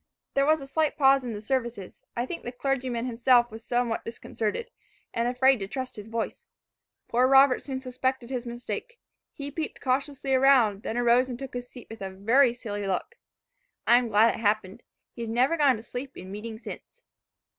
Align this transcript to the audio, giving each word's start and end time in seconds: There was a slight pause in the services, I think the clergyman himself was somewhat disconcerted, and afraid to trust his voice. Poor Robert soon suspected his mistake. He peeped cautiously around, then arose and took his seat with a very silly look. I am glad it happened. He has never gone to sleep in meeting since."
There 0.33 0.47
was 0.47 0.61
a 0.61 0.65
slight 0.65 0.97
pause 0.97 1.23
in 1.23 1.33
the 1.33 1.41
services, 1.43 2.03
I 2.17 2.25
think 2.25 2.41
the 2.41 2.51
clergyman 2.51 3.05
himself 3.05 3.51
was 3.51 3.63
somewhat 3.63 4.03
disconcerted, 4.03 4.71
and 5.13 5.27
afraid 5.27 5.57
to 5.59 5.67
trust 5.67 5.95
his 5.95 6.07
voice. 6.07 6.43
Poor 7.07 7.27
Robert 7.27 7.61
soon 7.61 7.81
suspected 7.81 8.31
his 8.31 8.47
mistake. 8.47 8.99
He 9.31 9.51
peeped 9.51 9.79
cautiously 9.79 10.33
around, 10.33 10.81
then 10.81 10.97
arose 10.97 11.29
and 11.29 11.37
took 11.37 11.53
his 11.53 11.69
seat 11.69 11.85
with 11.87 12.01
a 12.01 12.09
very 12.09 12.51
silly 12.51 12.87
look. 12.87 13.19
I 13.85 13.97
am 13.99 14.07
glad 14.07 14.33
it 14.33 14.39
happened. 14.39 14.81
He 15.13 15.21
has 15.21 15.29
never 15.29 15.55
gone 15.55 15.75
to 15.75 15.83
sleep 15.83 16.17
in 16.17 16.31
meeting 16.31 16.57
since." 16.57 17.03